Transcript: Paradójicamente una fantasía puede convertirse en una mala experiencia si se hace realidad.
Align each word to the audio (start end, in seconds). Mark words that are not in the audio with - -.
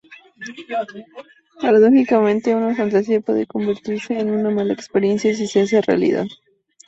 Paradójicamente 1.61 2.55
una 2.55 2.73
fantasía 2.75 3.21
puede 3.21 3.45
convertirse 3.45 4.17
en 4.17 4.31
una 4.31 4.49
mala 4.49 4.73
experiencia 4.73 5.35
si 5.35 5.45
se 5.45 5.61
hace 5.61 5.79
realidad. 5.79 6.25